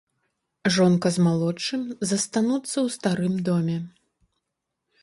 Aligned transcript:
Жонка 0.77 1.11
з 1.17 1.25
малодшым 1.27 1.83
застануцца 2.13 2.73
ў 2.85 2.87
старым 2.99 3.35
доме. 3.53 3.77